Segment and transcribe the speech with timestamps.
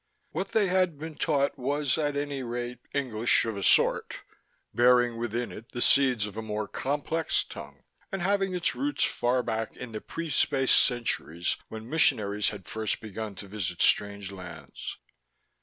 [0.31, 4.15] What they had been taught was, at any rate, English of a sort,
[4.73, 9.43] bearing within it the seeds of a more complex tongue, and having its roots far
[9.43, 14.97] back in the pre space centuries, when missionaries had first begun to visit strange lands.